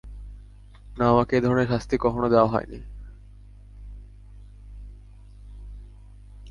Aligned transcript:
না, 0.97 1.09
আমাকে 1.09 1.37
এ-ধরনের 1.37 1.67
শাস্তি 1.67 1.97
কখনো 1.97 2.29
দেওয়া 2.29 2.47
হয় 2.47 2.65
নি। 2.69 2.79